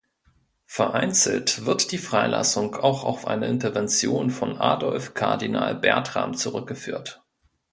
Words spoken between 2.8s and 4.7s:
auf eine Intervention von